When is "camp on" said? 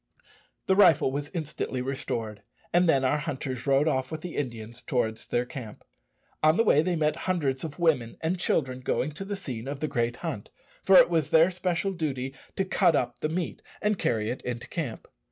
5.45-6.57